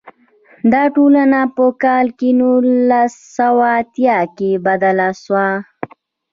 [0.71, 2.05] دا ټولنه په کال
[2.39, 5.47] نولس سوه اتیا کې بدله شوه.